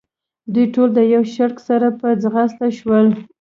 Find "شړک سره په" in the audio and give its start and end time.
1.35-2.07